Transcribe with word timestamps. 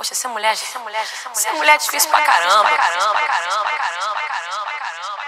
Poxa, 0.00 0.14
ser 0.14 0.28
mulher, 0.28 0.56
ser 0.56 0.78
mulher, 0.78 1.06
ser 1.06 1.28
mulher, 1.28 1.42
ser 1.42 1.52
mulher 1.52 1.74
é 1.74 1.76
difícil 1.76 2.08
pra 2.08 2.22
caramba, 2.22 2.70
caramba, 2.70 3.20
caramba, 3.20 3.20
caramba, 3.20 3.70
caramba, 3.70 3.70
caramba, 3.76 4.70
caramba, 4.70 5.04
caramba. 5.04 5.20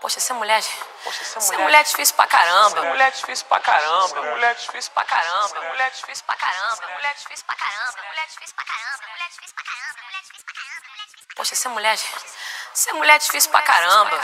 Poxa, 0.00 0.18
ser 0.20 0.32
mulher, 0.32 0.64
poxa, 1.04 1.40
ser 1.42 1.58
mulher, 1.58 1.80
é 1.80 1.82
difícil 1.82 2.16
pra 2.16 2.26
caramba. 2.26 2.82
Mulher 2.86 3.08
é 3.08 3.10
difícil 3.10 3.44
pra 3.44 3.60
caramba, 3.60 4.22
mulher 4.22 4.50
é 4.50 4.54
difícil 4.54 4.92
pra 4.94 5.04
caramba, 5.04 5.60
mulher 5.68 5.86
é 5.86 5.90
difícil 5.90 6.24
pra 6.24 6.36
caramba, 6.36 6.86
mulher 6.88 7.10
é 7.10 7.14
difícil 7.14 7.44
pra 7.44 7.54
caramba, 7.56 7.98
mulher 8.08 8.22
é 8.24 8.26
difícil 8.32 8.54
pra 8.54 8.64
caramba, 8.64 9.02
mulher 9.12 9.26
é 9.26 9.28
difícil 9.28 9.54
pra 9.54 9.64
caramba, 9.64 10.00
mulher 10.00 10.16
é 10.16 10.22
difícil 10.22 10.44
pra 10.46 10.54
caramba. 10.54 10.74
Poxa, 11.36 11.54
ser 11.54 11.68
mulher, 11.68 11.98
ser 12.72 12.92
mulher 12.94 13.14
é 13.16 13.18
difícil 13.18 13.50
pra 13.50 13.60
caramba. 13.60 14.18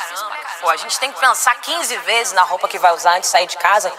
Pô, 0.60 0.70
a 0.70 0.76
gente 0.76 0.98
tem 0.98 1.12
que 1.12 1.20
pensar 1.20 1.54
15 1.56 1.96
vezes 1.98 2.32
na 2.32 2.42
roupa 2.42 2.68
que 2.68 2.78
vai 2.78 2.92
usar 2.92 3.12
antes 3.12 3.28
de 3.28 3.32
sair 3.32 3.46
de 3.46 3.56
casa, 3.56 3.92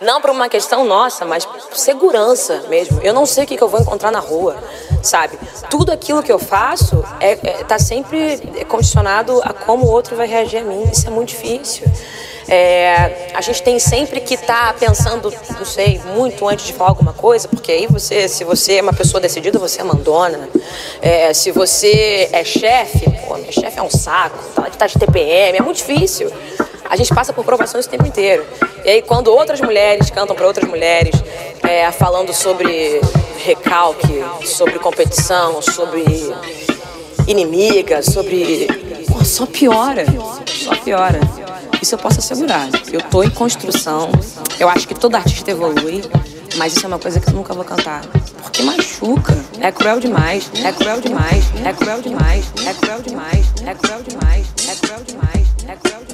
não 0.00 0.20
por 0.20 0.30
uma 0.30 0.48
questão 0.48 0.84
nossa, 0.84 1.24
mas 1.24 1.44
segurança 1.78 2.64
mesmo. 2.68 3.00
Eu 3.02 3.12
não 3.12 3.26
sei 3.26 3.44
o 3.44 3.46
que, 3.46 3.56
que 3.56 3.62
eu 3.62 3.68
vou 3.68 3.80
encontrar 3.80 4.10
na 4.10 4.20
rua, 4.20 4.56
sabe? 5.02 5.38
Tudo 5.70 5.92
aquilo 5.92 6.22
que 6.22 6.32
eu 6.32 6.38
faço 6.38 7.04
é, 7.20 7.32
é 7.32 7.64
tá 7.64 7.78
sempre 7.78 8.64
condicionado 8.68 9.40
a 9.42 9.52
como 9.52 9.86
o 9.86 9.90
outro 9.90 10.16
vai 10.16 10.26
reagir 10.26 10.60
a 10.60 10.64
mim. 10.64 10.84
Isso 10.90 11.06
é 11.06 11.10
muito 11.10 11.28
difícil. 11.28 11.86
É, 12.46 13.30
a 13.34 13.40
gente 13.40 13.62
tem 13.62 13.78
sempre 13.78 14.20
que 14.20 14.34
estar 14.34 14.72
tá 14.72 14.78
pensando, 14.78 15.32
não 15.56 15.64
sei, 15.64 16.00
muito 16.14 16.46
antes 16.46 16.66
de 16.66 16.72
falar 16.72 16.90
alguma 16.90 17.12
coisa, 17.12 17.48
porque 17.48 17.72
aí 17.72 17.86
você, 17.86 18.28
se 18.28 18.44
você 18.44 18.76
é 18.76 18.82
uma 18.82 18.92
pessoa 18.92 19.20
decidida, 19.20 19.58
você 19.58 19.80
é 19.80 19.84
mandona. 19.84 20.48
É, 21.00 21.32
se 21.32 21.50
você 21.50 22.28
é 22.32 22.44
chefe, 22.44 23.10
pô, 23.26 23.36
minha 23.36 23.52
chefe 23.52 23.78
é 23.78 23.82
um 23.82 23.90
saco, 23.90 24.38
tá, 24.54 24.62
tá 24.62 24.86
de 24.86 24.98
TPM, 24.98 25.58
é 25.58 25.62
muito 25.62 25.78
difícil 25.78 26.30
a 26.94 26.96
gente 26.96 27.12
passa 27.12 27.32
por 27.32 27.44
provações 27.44 27.86
o 27.86 27.88
tempo 27.88 28.06
inteiro. 28.06 28.46
E 28.84 28.88
aí, 28.88 29.02
quando 29.02 29.26
outras 29.26 29.60
mulheres 29.60 30.10
cantam 30.10 30.36
para 30.36 30.46
outras 30.46 30.68
mulheres, 30.68 31.12
é, 31.64 31.90
falando 31.90 32.32
sobre 32.32 33.00
recalque, 33.38 34.24
sobre 34.46 34.78
competição, 34.78 35.60
sobre 35.60 36.04
inimiga, 37.26 38.00
sobre. 38.00 38.68
Pô, 39.08 39.24
só 39.24 39.44
piora, 39.44 40.04
só 40.46 40.76
piora. 40.76 41.18
Isso 41.82 41.96
eu 41.96 41.98
posso 41.98 42.20
assegurar. 42.20 42.68
Eu 42.92 43.02
tô 43.02 43.24
em 43.24 43.30
construção. 43.30 44.08
Eu 44.60 44.68
acho 44.68 44.86
que 44.86 44.94
todo 44.94 45.16
artista 45.16 45.50
evolui, 45.50 46.00
mas 46.56 46.76
isso 46.76 46.86
é 46.86 46.88
uma 46.88 47.00
coisa 47.00 47.18
que 47.18 47.28
eu 47.28 47.34
nunca 47.34 47.52
vou 47.52 47.64
cantar. 47.64 48.02
Porque 48.40 48.62
machuca. 48.62 49.34
É 49.60 49.72
cruel 49.72 49.98
demais, 49.98 50.48
é 50.62 50.70
cruel 50.70 51.00
demais, 51.00 51.44
é 51.64 51.72
cruel 51.72 52.00
demais, 52.00 52.44
é 52.64 52.72
cruel 52.72 53.00
demais, 53.02 53.46
é 53.66 53.74
cruel 53.74 54.02
demais, 54.02 54.46
é 54.68 54.74
cruel 54.74 55.00
demais, 55.04 55.46
é 55.68 55.76
cruel 55.76 56.04
demais. 56.04 56.13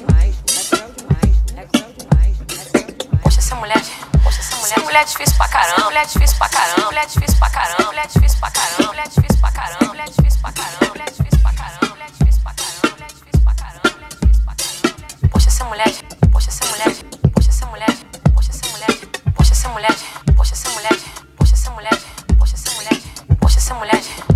mulher. 3.61 3.81
Poxa, 4.23 4.39
essa 4.39 4.55
mulher. 4.55 4.79
Mulher 4.79 5.05
difícil 5.05 5.37
pra 5.37 5.47
caramba. 5.47 5.85
Mulher 5.85 6.05
difícil 6.07 6.37
pra 6.37 6.49
caramba. 6.49 6.85
Mulher 6.85 7.05
difícil 7.05 7.37
pra 7.37 7.49
caramba. 7.49 7.85
Mulher 7.85 8.07
difícil 8.07 8.39
pra 8.39 8.51
caramba. 8.51 8.87
Mulher 8.87 9.07
difícil 9.07 9.39
pra 9.39 9.51
caramba. 9.51 9.87
Mulher 9.87 10.05
difícil 10.09 10.39
pra 10.41 10.53
caramba. 10.53 10.81
Mulher 10.81 11.11
difícil 11.11 11.39
pra 11.41 11.53
caramba. 11.53 11.89
Mulher 11.91 12.17
difícil 12.17 12.41
pra 12.41 12.53
caramba. 12.53 12.89
Mulher 12.91 13.09
difícil 13.13 13.41
pra 13.43 13.53
caramba. 13.53 13.89
Mulher 13.91 14.09
difícil 14.09 14.43
pra 14.43 14.55
caramba. 14.55 15.29
Poxa, 15.31 15.47
essa 15.49 15.65
mulher. 15.65 15.91
Poxa, 16.31 16.49
essa 16.49 16.65
mulher. 16.65 16.95
Poxa, 17.33 17.49
essa 17.49 17.65
mulher. 17.67 17.93
Poxa, 18.33 18.51
essa 18.51 18.67
mulher. 18.67 18.93
Poxa, 19.35 19.53
essa 19.53 19.69
mulher. 19.69 19.95
Poxa, 20.35 20.53
essa 20.53 20.69
mulher. 20.69 20.97
Poxa, 21.37 21.53
essa 21.53 21.69
mulher. 21.71 21.97
Poxa, 22.39 22.55
essa 22.55 22.71
mulher. 22.71 22.97
Poxa, 23.39 23.57
essa 23.59 23.73
mulher. 23.75 24.30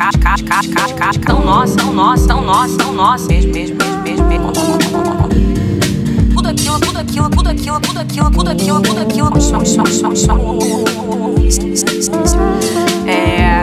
Caixa, 0.00 0.18
caixa, 0.18 0.44
caixa, 0.44 0.68
caixa, 0.70 0.94
caixa. 0.94 1.20
Tão 1.20 1.44
nossa, 1.44 1.76
tão 1.76 1.92
nossa, 1.92 2.26
tão 2.26 2.40
nossa, 2.40 2.78
tão 2.78 2.92
nossa. 2.94 3.28
Mesmo, 3.28 3.52
mesmo, 3.52 3.76
mesmo, 4.02 4.26
mesmo. 4.26 4.52
Tudo 6.32 6.48
aquilo, 6.48 6.80
tudo 6.80 6.98
aquilo, 6.98 7.28
tudo 7.28 7.48
aquilo, 7.50 7.80
tudo 7.80 7.98
aquilo, 8.00 8.30
tudo 8.30 8.48
aquilo, 8.48 8.80
tudo 8.80 8.98
aquilo. 8.98 9.28
É. 13.06 13.60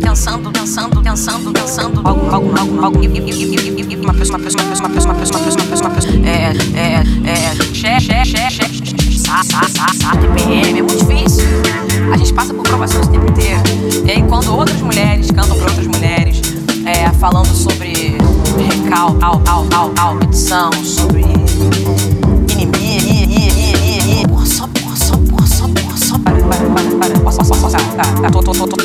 Pensando, 0.00 0.50
pensando, 0.50 1.02
pensando, 1.02 1.52
pensando. 1.52 2.00
Algo, 2.02 2.34
algo, 2.34 2.58
algo, 2.58 2.84
algo. 2.86 2.98
Uma 2.98 4.14
pessoa, 4.14 4.38
uma 4.38 4.44
pessoa, 4.44 4.64
uma 4.70 4.88
pessoa, 4.88 5.12
uma 5.12 5.20
pessoa, 5.20 5.40
uma 5.40 5.44
pessoa, 5.44 5.90
uma 5.90 5.94
pessoa. 5.94 6.14
É, 6.24 6.54
é, 6.74 7.04
é. 7.28 7.54
Xé, 7.74 8.00
xé, 8.00 8.24
xé, 8.24 8.48
xé. 8.48 8.64
Sá, 9.18 9.42
sá, 9.42 9.60
sá, 9.68 9.86
sá. 9.92 10.16
TPM. 10.16 10.78
É 10.78 10.82
muito 10.82 11.04
difícil. 11.04 11.44
A 12.10 12.16
gente 12.16 12.32
passa 12.32 12.54
por 12.54 12.62
provações 12.62 13.06
o 13.06 13.10
tempo 13.10 13.30
inteiro. 13.30 13.73
E 14.04 14.10
aí, 14.10 14.22
quando 14.28 14.54
outras 14.54 14.80
mulheres 14.82 15.30
cantam 15.30 15.56
pra 15.56 15.66
outras 15.70 15.86
mulheres, 15.86 16.42
é, 16.84 17.08
falando 17.14 17.48
sobre 17.48 18.18
recal, 18.68 19.14
tal, 19.14 19.40
tal, 19.40 19.64
tal, 19.66 19.88
tal, 19.90 20.16
petição, 20.18 20.70
sobre 20.84 21.22
inimigo, 22.52 24.28
porra, 24.28 24.44
só, 24.44 24.66
porra, 24.68 24.96
só, 24.96 25.16
porra, 25.16 25.46
só, 25.46 25.68
porra, 25.68 25.96
só, 25.96 26.18
para, 26.18 26.36
para, 26.36 26.66
para, 26.66 26.90
para, 26.98 27.20
para, 27.20 27.32
só, 27.32 27.44
só, 27.44 27.54
só, 27.54 27.70
tá, 27.70 28.04
tá, 28.04 28.30
tô, 28.30 28.42
tô, 28.42 28.52
tô, 28.52 28.66
tô, 28.66 28.76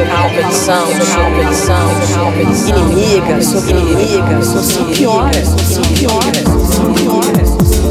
competição, 0.06 0.86
competição, 0.86 1.88
competição, 2.24 2.68
inimiga, 2.68 3.42
inimiga, 3.70 4.42
sobre 4.42 4.94
piora, 4.94 5.44
sobre 5.44 5.94
piora, 5.94 6.66
sobre 6.72 7.02
piora. 7.02 7.85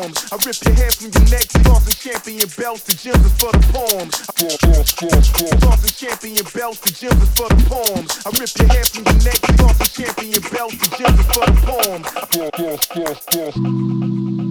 storms. 0.00 0.32
I 0.32 0.36
rip 0.46 0.56
your 0.64 0.74
hair 0.74 0.90
from 0.90 1.10
your 1.12 1.24
neck, 1.30 1.50
stars 1.50 1.86
and 1.86 1.98
champion 1.98 2.48
belts, 2.56 2.82
the 2.82 2.94
gems 2.94 3.24
is 3.24 3.32
for 3.38 3.52
the 3.52 3.60
palms. 3.72 4.14
Stars 4.16 4.94
champion 5.92 6.44
belts, 6.54 6.80
the 6.80 6.90
gems 6.90 7.22
is 7.22 7.28
for 7.34 7.48
the 7.48 7.56
palms. 7.68 8.10
I 8.24 8.30
rip 8.38 8.50
your 8.58 8.68
hair 8.68 8.84
from 8.84 9.04
your 9.04 9.18
neck, 9.24 9.40
stars 9.54 9.80
and 9.80 9.92
champion 9.92 10.42
belts, 10.52 10.76
the 10.76 10.88
gems 10.96 11.20
is 11.20 11.26
for 11.26 11.46
the 11.46 11.56
palms. 14.36 14.49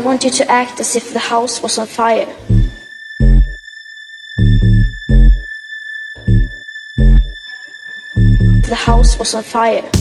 I 0.00 0.02
want 0.02 0.24
you 0.24 0.30
to 0.30 0.50
act 0.50 0.80
as 0.80 0.96
if 0.96 1.12
the 1.12 1.18
house 1.18 1.62
was 1.62 1.76
on 1.76 1.86
fire. 1.86 2.24
The 8.62 8.74
house 8.74 9.18
was 9.18 9.34
on 9.34 9.42
fire. 9.42 9.99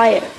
higher. 0.00 0.29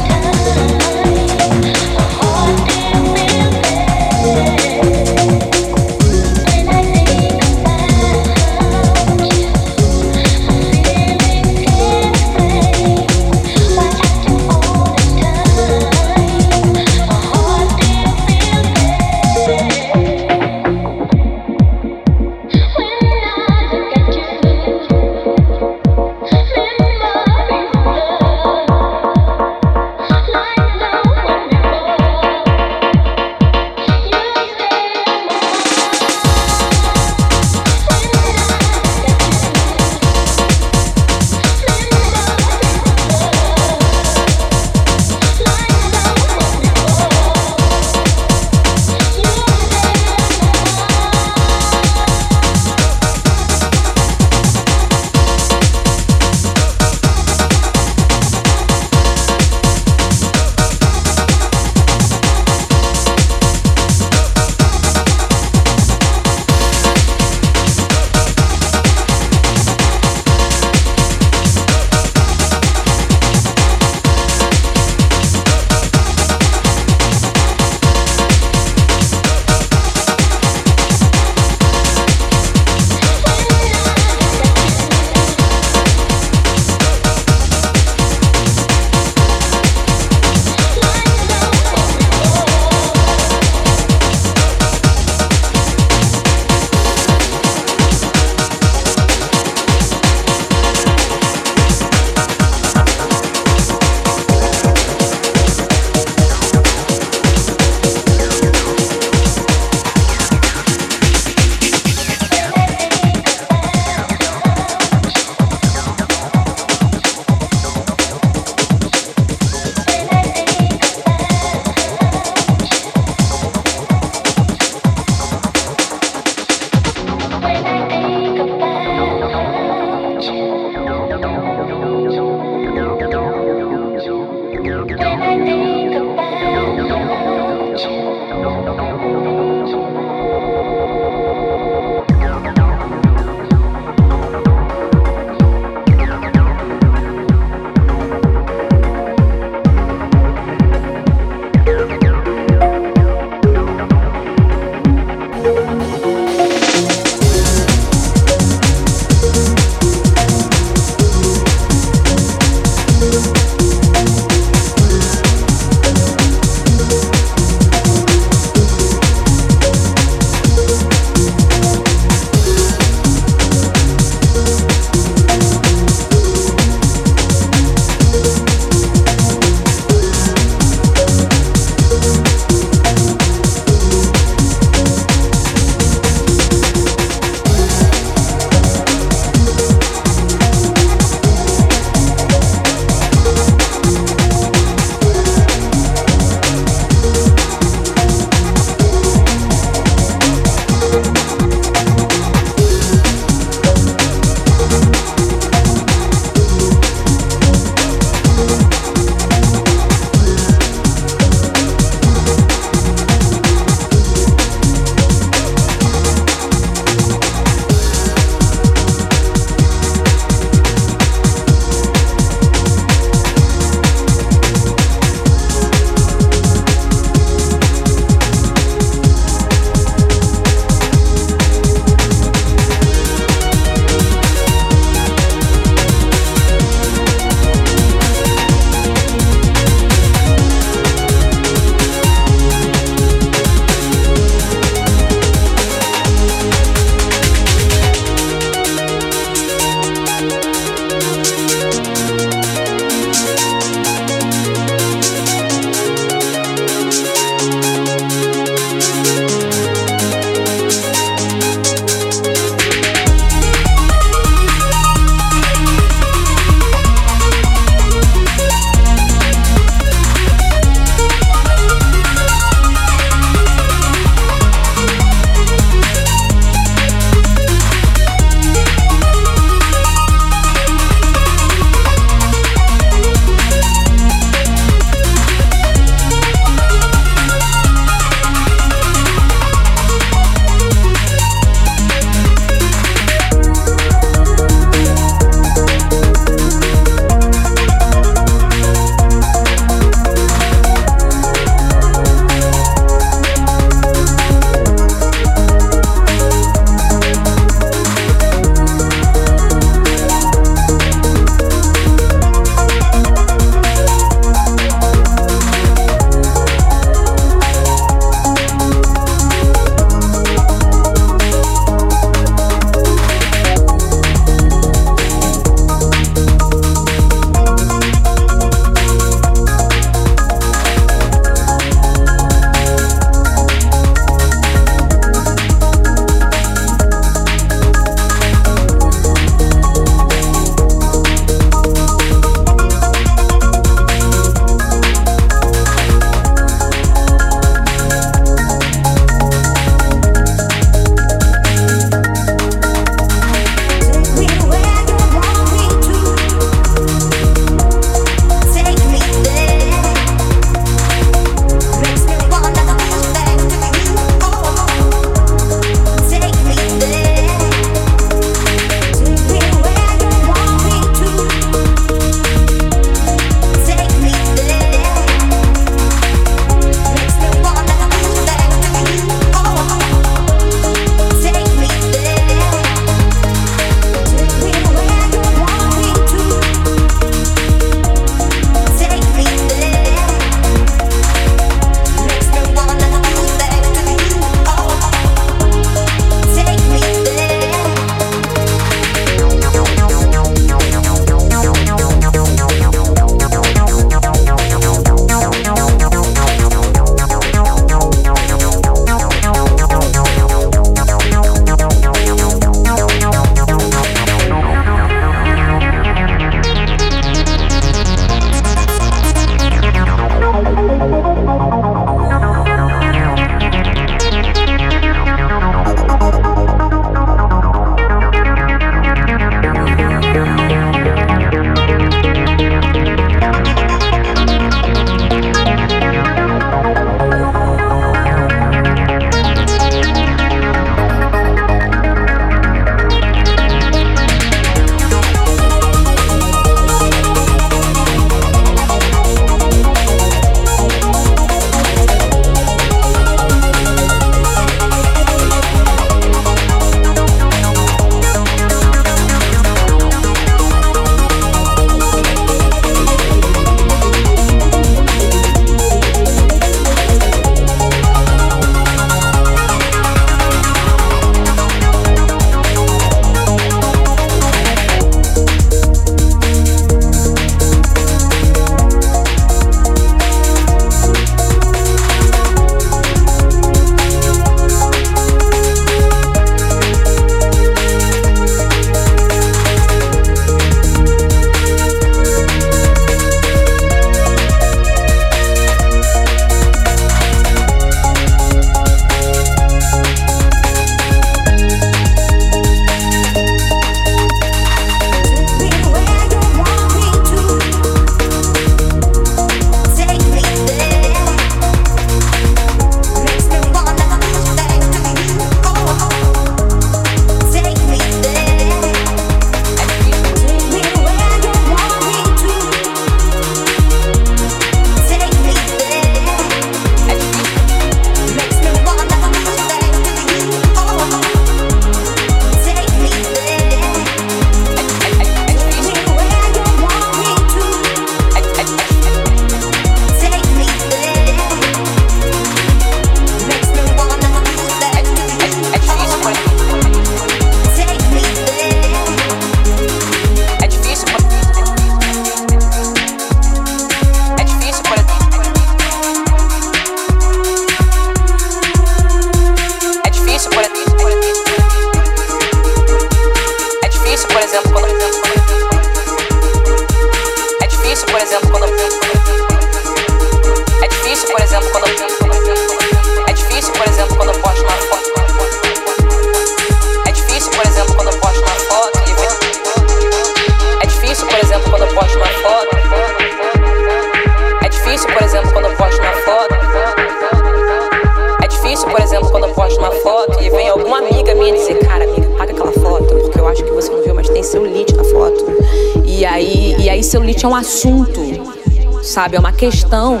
Questão. 599.38 600.00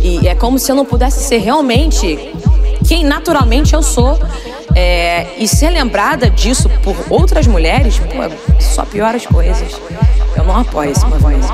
E 0.00 0.26
é 0.26 0.34
como 0.34 0.58
se 0.58 0.72
eu 0.72 0.76
não 0.76 0.84
pudesse 0.84 1.22
ser 1.22 1.38
realmente 1.38 2.32
quem 2.86 3.04
naturalmente 3.04 3.74
eu 3.74 3.82
sou. 3.82 4.18
É, 4.74 5.26
e 5.38 5.48
ser 5.48 5.70
lembrada 5.70 6.30
disso 6.30 6.68
por 6.82 6.96
outras 7.10 7.46
mulheres, 7.46 7.98
pô, 7.98 8.60
só 8.60 8.84
piora 8.84 9.16
as 9.16 9.26
coisas. 9.26 9.80
Eu 10.36 10.44
não 10.44 10.56
apoio 10.56 10.92
esse 10.92 11.04
movimento. 11.04 11.48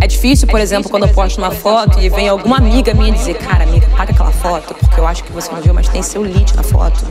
É 0.00 0.06
difícil, 0.06 0.46
por 0.48 0.60
exemplo, 0.60 0.90
quando 0.90 1.06
eu 1.06 1.08
posto 1.12 1.38
uma 1.38 1.50
foto 1.50 2.00
e 2.00 2.08
vem 2.08 2.28
alguma 2.28 2.56
amiga 2.56 2.94
minha 2.94 3.12
dizer, 3.12 3.34
cara, 3.34 3.64
amiga, 3.64 3.88
paga 3.96 4.12
aquela 4.12 4.30
foto, 4.30 4.74
porque 4.74 4.98
eu 4.98 5.06
acho 5.06 5.24
que 5.24 5.32
você 5.32 5.50
não 5.52 5.60
viu, 5.60 5.74
mas 5.74 5.88
tem 5.88 6.02
celulite 6.02 6.56
na 6.56 6.62
foto. 6.62 7.04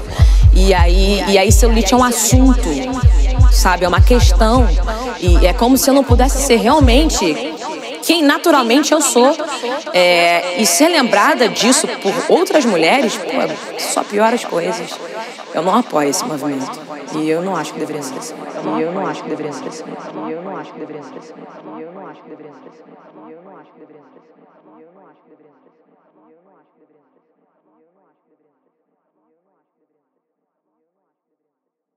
E 0.54 0.74
aí, 0.74 1.24
e 1.28 1.38
aí 1.38 1.52
celulite 1.52 1.94
é 1.94 1.98
um 1.98 2.04
assunto, 2.04 2.68
sabe? 3.52 3.86
É 3.86 3.88
uma 3.88 4.02
questão. 4.02 4.68
E 5.20 5.46
é 5.46 5.54
como 5.54 5.78
se 5.78 5.90
eu 5.90 5.94
não 5.94 6.04
pudesse 6.04 6.42
ser 6.42 6.58
realmente 6.58 7.56
quem 8.04 8.24
naturalmente 8.24 8.94
eu 8.94 9.02
sou. 9.02 9.36
É, 9.94 10.62
e 10.62 10.66
ser 10.66 10.88
lembrada 10.88 11.50
disso 11.50 11.88
por 11.88 12.14
outras 12.30 12.66
mulheres, 12.66 13.18
pô, 13.18 13.80
só 13.80 14.04
piora 14.04 14.36
as 14.36 14.46
coisas. 14.46 14.98
Eu 15.54 15.62
não 15.62 15.76
apoio 15.76 16.10
esse 16.10 16.24
movimento. 16.24 16.80
E 17.16 17.30
eu 17.30 17.42
não 17.42 17.56
acho 17.56 17.74
que 17.74 17.80
deveria 17.80 18.02
ser 18.02 18.18
assim. 18.18 18.36
E 18.78 18.82
eu 18.82 18.92
não 18.92 19.06
acho 19.06 19.24
que 19.24 19.30
deveria 19.30 19.52
ser 19.52 19.68
assim. 19.68 19.84
E 20.28 20.32
eu 20.32 20.42
não 20.42 20.58
acho 20.58 20.72
que 20.72 20.80
deveria 20.80 21.04
ser 21.04 21.18
assim. 21.18 21.34
E 21.78 21.82
eu 21.82 21.92
não 21.92 22.08
acho 22.08 22.22
que 22.22 22.30
deveria 22.30 22.47
ser 22.47 22.47
assim. 22.47 22.47